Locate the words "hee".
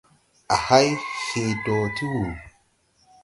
1.27-1.51